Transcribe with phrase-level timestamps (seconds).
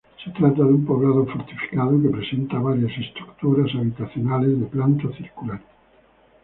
[0.23, 5.61] Se trata de un poblado fortificado que presenta varias estructuras habitacionales de planta circular.